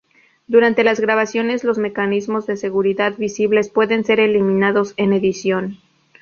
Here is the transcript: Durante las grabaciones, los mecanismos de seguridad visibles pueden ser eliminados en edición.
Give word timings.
Durante 0.47 0.83
las 0.83 0.99
grabaciones, 0.99 1.63
los 1.63 1.77
mecanismos 1.77 2.47
de 2.47 2.57
seguridad 2.57 3.15
visibles 3.17 3.69
pueden 3.69 4.03
ser 4.03 4.19
eliminados 4.19 4.95
en 4.97 5.13
edición. 5.13 5.77